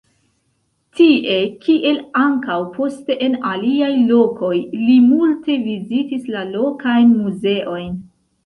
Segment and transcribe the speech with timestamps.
[0.99, 4.53] Tie, kiel ankaŭ poste en aliaj lokoj
[4.87, 7.95] li multe vizitis la lokajn muzeojn.